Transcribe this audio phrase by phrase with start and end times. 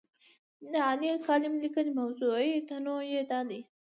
[0.71, 3.59] د عالي کالم لیکنې موضوعي تنوع یې دا دی.